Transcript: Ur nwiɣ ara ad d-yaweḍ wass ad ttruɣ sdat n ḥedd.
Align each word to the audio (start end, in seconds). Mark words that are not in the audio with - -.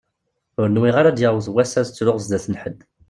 Ur 0.59 0.67
nwiɣ 0.69 0.95
ara 0.97 1.09
ad 1.11 1.15
d-yaweḍ 1.17 1.47
wass 1.53 1.73
ad 1.79 1.85
ttruɣ 1.87 2.17
sdat 2.23 2.45
n 2.51 2.55
ḥedd. 2.61 2.79